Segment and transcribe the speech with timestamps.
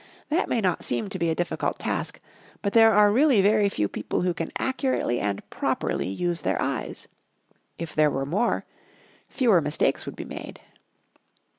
[0.29, 2.19] That may not seem to be a difficult task,
[2.63, 7.07] but there are really very few people who can accurately and properly use their eyes.
[7.77, 8.65] If there were more,
[9.29, 10.59] fewer mistakes would be made.